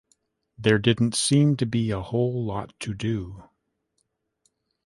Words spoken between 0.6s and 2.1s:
didn't seem to be a